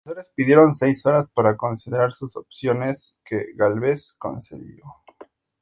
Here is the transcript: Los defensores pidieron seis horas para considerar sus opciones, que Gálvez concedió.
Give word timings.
Los 0.03 0.15
defensores 0.15 0.33
pidieron 0.35 0.75
seis 0.75 1.05
horas 1.05 1.29
para 1.31 1.55
considerar 1.55 2.11
sus 2.11 2.35
opciones, 2.35 3.15
que 3.23 3.53
Gálvez 3.55 4.15
concedió. 4.17 4.83